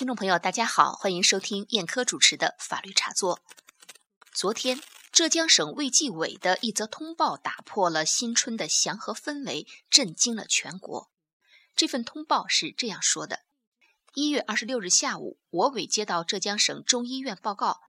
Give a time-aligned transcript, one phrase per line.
[0.00, 3.42] 听众朋友，大家好，欢迎收听燕科主持的法律茶座。
[4.32, 4.80] 昨天，
[5.12, 11.10] 浙江省卫计委的一则通报打破了新春的祥和氛围，震惊了全国。
[11.76, 13.40] 这份通报是这样说的：
[14.14, 17.82] 一月二十六日下午，我委接到浙江省中医院报告，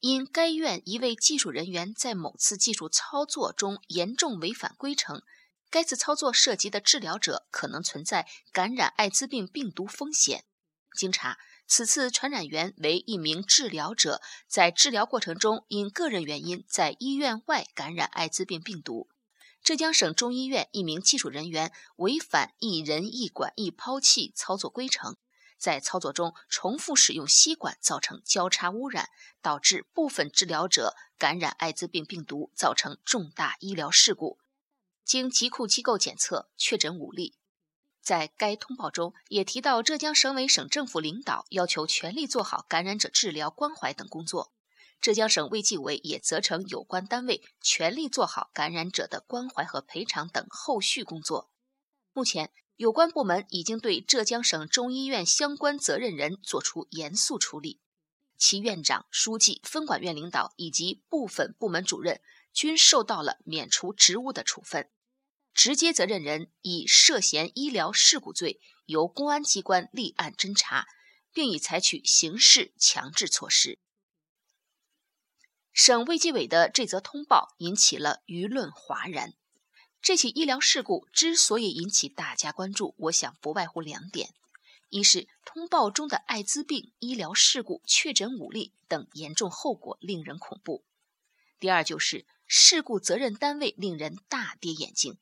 [0.00, 5.22] 因该院一位技术人员在某次技术操作中严重违反规程，
[5.70, 10.44] 该次操作涉及的治疗者可能存在感染艾滋病病毒风险。
[10.94, 19.08] 经查，此次传染源为一名治疗者在治疗过程中因个人原因在医院外感染艾滋病病毒。
[19.62, 25.16] 浙江省中医院一名技术人员违反一人一管一抛弃操作规程，
[25.56, 29.08] 在操作中重复使用吸管，造成交叉污染，
[29.40, 34.38] 导致部分治疗者感染艾滋病病毒，造成重大医疗事故。
[35.02, 37.34] 经疾控机构检测，确诊五例。
[38.04, 44.52] 在该通报中，也提到浙江省委省政府领导要求全力做好感染者治疗关怀等工作。
[45.00, 51.50] 浙江省卫计委也责成有关单位全力做好感染者的关怀和赔偿等后续工作。
[52.12, 57.80] 目前，有关部门已经对浙江省中医院相关责任人作出严肃处理，
[58.36, 62.20] 其院长、书记、分管院领导以及部分部门主任
[62.52, 64.90] 均受到了免除职务的处分。
[65.54, 70.86] 直接责任人以涉嫌医疗事故罪，由公安机关立案侦查，
[71.32, 73.78] 并已采取刑事强制措施。
[75.72, 79.34] 省卫计委的这则通报引起了舆论哗然。
[80.02, 84.34] 这起医疗事故之所以引起大家关注，我想不外乎两点：
[84.90, 90.84] 一是通报中的艾滋病医疗事故确诊五例等严重后果令人恐怖；
[91.58, 95.16] 第二就是事故责任单位令人大跌眼镜。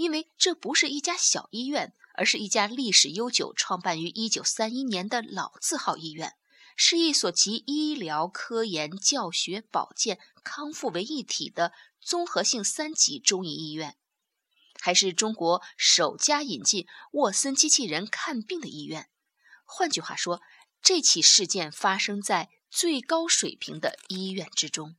[0.00, 6.36] 因为这不是一家小医院，而是一家历史悠久、创办于一九三一年的老字号医院，
[6.74, 13.98] 是一所集医疗、科研、教学、保健、康复为一体的综合性三级中医医院，
[14.80, 19.10] 还是中国首家引进沃森机器人看病的医院。
[19.66, 20.40] 换句话说，
[20.80, 24.96] 这起事件发生在最高水平的医院之中。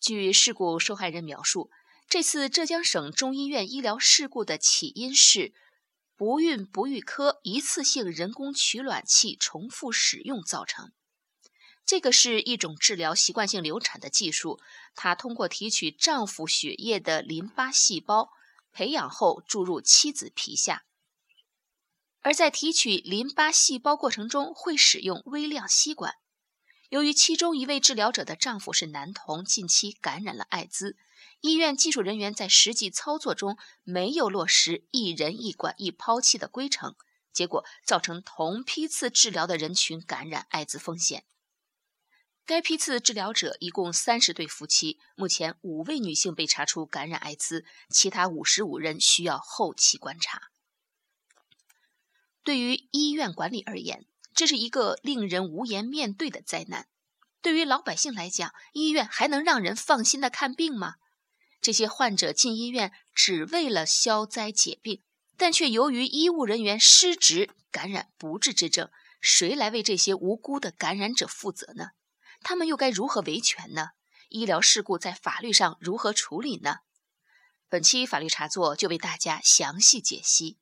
[0.00, 1.70] 据事故受害人描述。
[2.08, 5.54] 这次浙江省中医院医疗事故的起因是
[6.14, 10.92] 不孕不育科一次性人工取卵器重复使用造成。
[11.84, 14.60] 这个是一种治疗习惯性流产的技术，
[14.94, 18.30] 它通过提取丈夫血液的淋巴细胞
[18.72, 20.84] 培养后注入妻子皮下，
[22.20, 26.14] 而在提取淋巴细胞过程中会使用微量吸管。
[26.92, 30.98] 由于其中一位治疗者的丈夫是男童，近期感染了艾滋。
[31.40, 36.94] 医院技术人员在实际操作中没有落实一人一管一抛弃的规程，
[37.32, 41.24] 结果造成同批次治疗的人群感染艾滋风险。
[42.44, 50.50] 该批次治疗者一共三十对夫妻，目前五位女性被查出感染艾滋，其他五十五人需要后期观察。
[52.44, 54.04] 对于医院管理而言，
[54.34, 56.88] 这是一个令人无颜面对的灾难。
[57.40, 60.94] 对于老百姓来讲，医院还能让人放心的看病吗？
[61.60, 65.02] 这些患者进医院只为了消灾解病，
[65.36, 71.90] 但却由于医务人员失职感染不治之症，谁来为这些无辜的感染者负责呢？
[72.42, 73.90] 他们又该如何维权呢？
[74.28, 76.78] 医疗事故在法律上如何处理呢？
[77.68, 80.58] 本期法律茶座就为大家详细解析。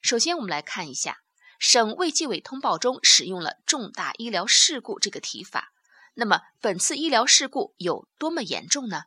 [0.00, 1.22] 首先，我们来看一下
[1.58, 5.72] 省卫计委通报中使用了“重大医疗事故”这个提法。
[6.14, 8.96] 那么，本次医疗事故有多么严重呢？《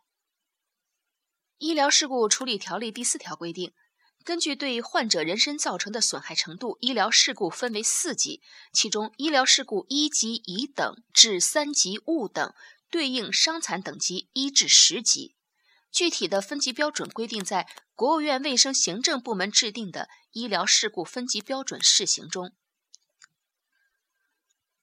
[1.58, 3.74] 医疗事故处理条例》第四条规定，
[4.24, 8.42] 根据对患者人身造成的损害程度，医疗事故分为四级，
[8.74, 12.54] 其中医疗事故一级乙等至三级戊等，
[12.90, 15.36] 对应伤残等级一至十级。
[15.92, 22.54] 具体的分级标准规定在国务院卫生行政部门制定的《医疗事故分级标准试行》中。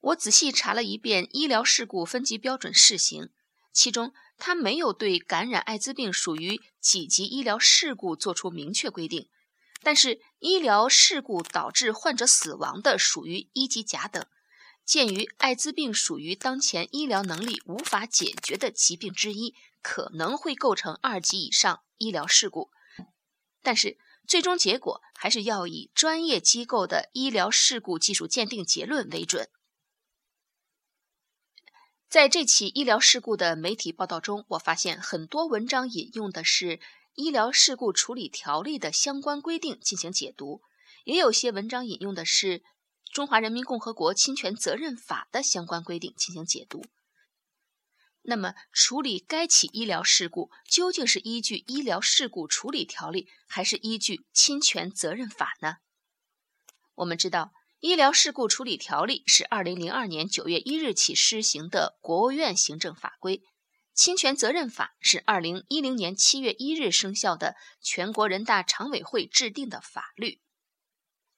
[0.01, 3.31] 我仔细查了一遍医疗事故分级标准试行，
[3.73, 9.29] 其中它没有对感染艾滋病属于几级医疗事故作出明确规定，
[9.83, 14.25] 但是医疗事故导致患者死亡的属于一级甲等。
[14.85, 22.71] 鉴于艾滋病属于当前医疗能力无法解决的疾病之一，可能会构成二级以上医疗事故，
[23.63, 29.49] 但是最终结果还是要以专业机构的医疗事故技术鉴定结论为准。
[32.09, 36.79] 在这起医疗事故的媒体报道中，我发现很多文章引用的是
[37.15, 40.63] 《医疗事故处理条例》的相关规定进行解读，
[41.05, 42.61] 也有些文章引用的是
[43.13, 46.85] 《中华人民共和国侵权责任法》的相关规定进行解读。
[48.31, 55.77] 那么，处理该起医疗事故究竟是依据《医疗事故处理条例》还是依据《侵权责任法》呢？
[56.97, 63.39] 我们知道，《医疗事故处理条例》是二零零二年九月一日起施行的国务院行政法规，
[63.95, 70.43] 《侵权责任法》是二零一零年七月一日生效的全国人大常委会制定的法律。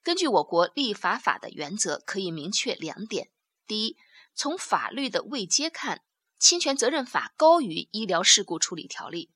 [0.03, 3.29] 根据我国立法法的原则，可以明确两点：
[3.65, 3.95] 第一，
[4.35, 6.01] 从法律的位阶看。
[6.41, 9.29] 侵权责任法高于医疗事故处理条例。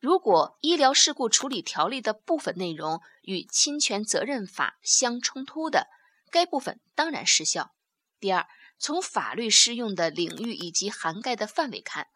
[0.00, 5.86] 如果医疗事故处理条例的部分内容与侵权责任法相冲突的，
[6.32, 7.76] 该部分当然失效。
[8.18, 12.08] 第二，从法律适用的领域以及涵盖的范围看，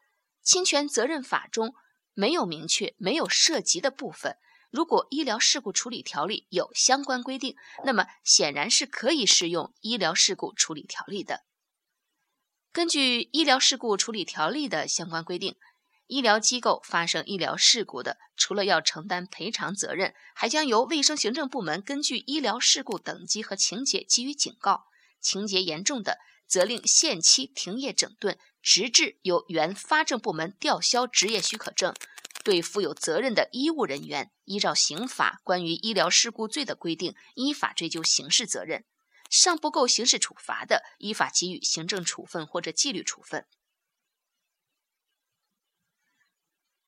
[0.42, 1.76] 侵权责任法中
[2.12, 4.38] 没有明确、没有涉及的部分。
[4.72, 7.54] 如果医疗事故处理条例有相关规定，
[7.84, 11.44] 那么显然是可以适用医疗事故处理条例的。
[12.72, 15.56] 根据《医疗事故处理条例》的相关规定，
[16.06, 24.86] 医疗机构发生医疗事故的，除了要承担赔偿责任，还将由卫生行政部门根据医疗事故等级和情节给予警告；
[25.20, 26.16] 情节严重的，
[26.48, 31.94] 责令限期停业整顿，直至由原发证部门吊销执业许可证。
[32.42, 38.86] 对负有责任的医务人员，依照刑法关于医疗事故罪的规定，依法追究刑事责任。
[39.32, 43.46] 尚不够刑事处罚的，依法给予行政处分或者纪律处分。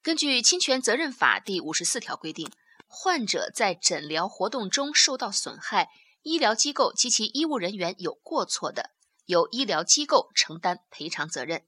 [0.03, 2.53] 根据《侵权责任法》第五十四条规定，
[2.87, 5.89] 患者在诊疗活动中受到损害，
[6.21, 8.91] 医疗机构及其医务人员有过错的，
[9.25, 11.61] 由医疗机构承担赔偿责任。《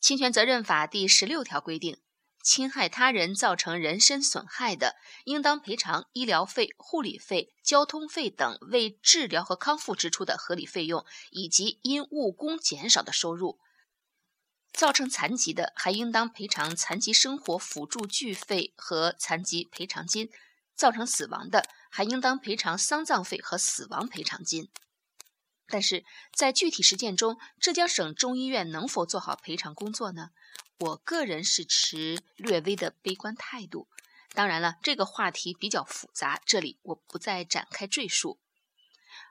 [0.00, 2.00] 侵权责任法》第十六条规定。
[2.42, 13.58] 侵害他人造成人身损害的，应当赔偿医疗费、护理费、交通费等为治疗和康复支出的合理费用，以及因误工减少的收入；
[14.72, 20.28] 造成残疾的，还应当赔偿残疾生活辅助具费和残疾赔偿金；
[20.74, 24.70] 造成死亡的，还应当赔偿丧葬费和死亡赔偿金。
[25.66, 26.04] 但是
[26.34, 30.30] 在具体实践中，浙江省中医院能否做好赔偿工作呢？
[30.80, 33.86] 我个人是持略微的悲观态度。
[34.32, 38.38] 当然了，这个话题比较复杂，这里我不再展开赘述。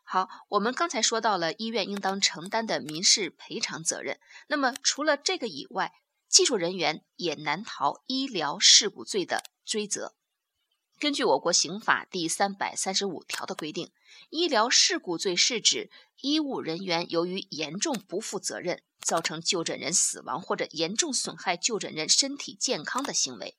[0.04, 4.20] 好，我们刚才说到了医院应当承担的民事赔偿责任。
[4.48, 5.94] 那么除了这个以外，
[6.28, 10.14] 技术人员也难逃医疗事故罪的追责。
[11.00, 13.92] 根据我国刑法第三百三十五条的规定，
[14.30, 15.90] 医疗事故罪是指
[16.22, 18.84] 医务人员由于严重不负责任。
[19.02, 23.58] 造成就诊人死亡或者严重损害就诊人身体健康的行为，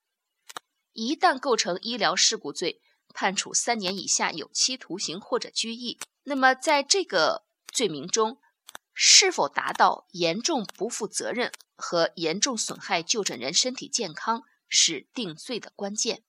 [0.93, 2.81] 一旦构成医疗事故罪，
[3.15, 5.99] 判处三年以下有期徒刑或者拘役。
[6.25, 8.39] 那么，在这个罪名中，
[8.95, 16.23] 是否达到严重不负责任和严重损害就诊人身体健康，是定罪的关键。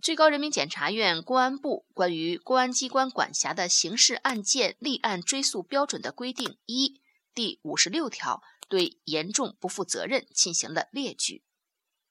[0.00, 7.00] 最高人民检察院、公安部关于公安机关管辖的刑事案件立案追诉标准的规定一。
[7.34, 11.44] 第五十六条对严重不负责任进行了列举，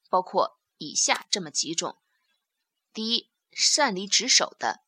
[0.09, 2.01] 包括以下这么几种：
[2.93, 4.83] 第一，擅离职守的；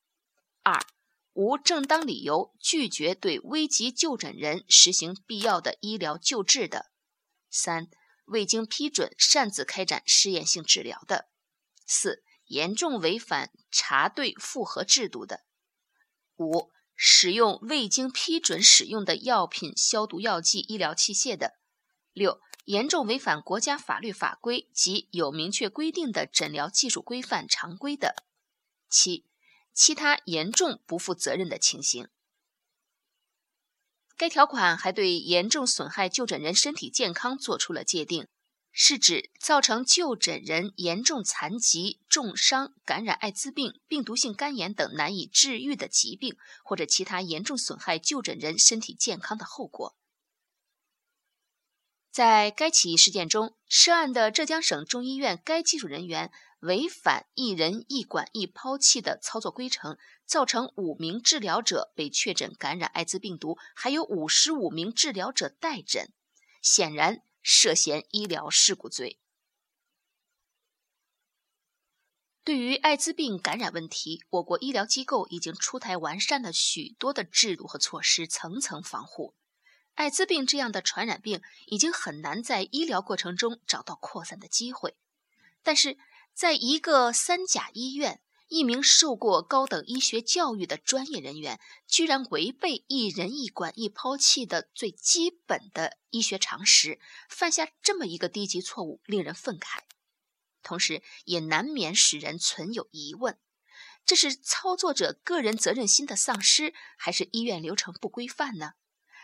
[0.63, 0.85] 二，
[1.33, 6.91] 无正当理由拒绝对危急就诊人实行必要的医疗救治的；
[7.49, 7.89] 三，
[8.25, 11.29] 未经批准擅自开展试验性治疗的；
[11.85, 15.43] 四，严重违反查对复核制度的；
[16.37, 16.71] 五。
[17.01, 21.53] 使用未经批准使用的药品、消毒药剂、医疗器械的；
[22.11, 28.25] 六、严重违反国家法律法规及有明确规定的诊疗技术规范常规的；
[28.89, 29.25] 七、
[29.73, 32.09] 其他严重不负责任的情形。
[34.17, 38.27] 该条款还对严重损害就诊人身体健康作出了界定。
[38.71, 49.95] 是指造成就诊人严重残疾、重伤、感染艾滋病、病毒性肝炎等难以治愈的疾病，或者其他严重损害就诊人身体健康的后果。
[52.11, 66.11] 在该起事件中，涉案的浙江省中医院该技术人员违反“一人一管一抛弃”的操作规程，造成五名治疗者被确诊感染艾滋病毒，还有五十五名治疗者待诊，
[66.61, 67.21] 显然。
[67.41, 69.19] 涉嫌医疗事故罪。
[72.43, 79.35] 对于艾滋病感染问题，我国医疗机构已经出台完善了许多的制度和措施，层层防护。
[79.93, 84.97] 艾滋病这样的传染病已经很难在医疗过程中找到扩散的机会。
[85.61, 85.97] 但是，
[86.33, 99.81] 在一个三甲医院，一名受过高等医学教育的专业人员，居然违背一人一管一抛弃的最基本的医学常识，犯下这么一个低级错误，令人愤慨。
[100.63, 103.37] 同时，也难免使人存有疑问：
[104.03, 108.73] 这是操作者个人责任心的丧失，还是医院流程不规范呢？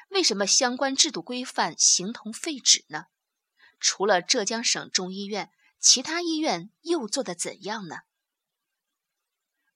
[0.10, 3.08] 为什么相关制度规范形同废纸呢？
[3.79, 8.01] 除了浙江省中医院，其他医院又做得怎样呢？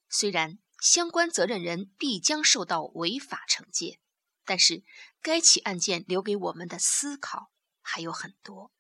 [0.10, 4.00] 虽然相关责任人必将受到违法惩戒，
[4.44, 4.84] 但是
[5.22, 7.52] 该起案件留给我们的思考
[7.82, 8.72] 还有很多。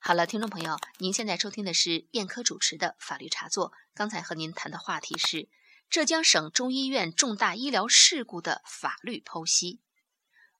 [0.00, 3.72] 好了，听众朋友，您现在收听的是燕科主持的法律茶座。
[3.94, 5.48] 刚才和您谈的话题是
[5.88, 9.80] 浙江省中医院重大医疗事故的法律剖析。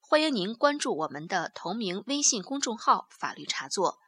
[0.00, 3.98] 欢迎您关注我们的同名微信公众号“法律茶座”，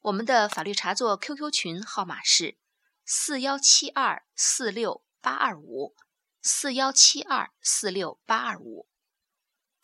[0.00, 2.56] 我们的法律茶座 QQ 群号码是
[3.04, 5.94] 四幺七二四六八二五
[6.40, 8.88] 四幺七二四六八二五。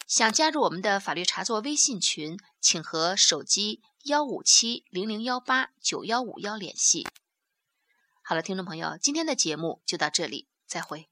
[0.06, 7.06] 想加入我们的法律茶座微信群，请和手机幺五七零零幺八九幺五幺联系。
[8.22, 11.09] 好了，听众朋友，今天的节目就到这里，再会。